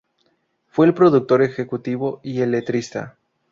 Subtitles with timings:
[0.65, 3.17] Fue el productor ejecutivo y el letrista.